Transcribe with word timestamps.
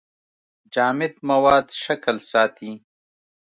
جامد 0.73 1.13
مواد 1.27 1.67
شکل 1.83 2.15
ساتي. 2.31 2.71